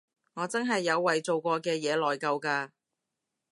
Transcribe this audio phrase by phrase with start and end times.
[0.33, 2.71] 我真係有為做過嘅嘢內疚㗎